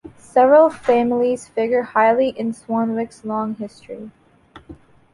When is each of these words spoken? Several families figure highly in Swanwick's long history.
Several 0.17 0.71
families 0.71 1.47
figure 1.47 1.83
highly 1.83 2.29
in 2.29 2.53
Swanwick's 2.53 3.23
long 3.23 3.53
history. 3.53 4.09